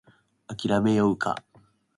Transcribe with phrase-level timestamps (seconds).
[0.47, 1.43] 諦めようか